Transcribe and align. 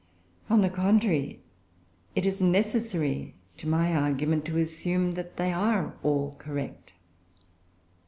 On 0.49 0.61
the 0.61 0.69
contrary, 0.71 1.37
it 2.15 2.25
is 2.25 2.41
necessary 2.41 3.35
to 3.57 3.67
my 3.67 3.93
argument 3.95 4.45
to 4.45 4.57
assume 4.57 5.11
that 5.11 5.37
they 5.37 5.53
are 5.53 5.95
all 6.01 6.33
correct. 6.39 6.93